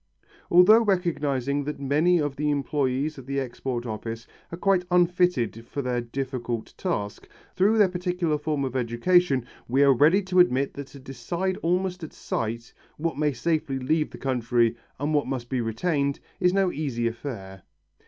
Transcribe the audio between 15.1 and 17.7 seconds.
what must be retained, is no easy affair.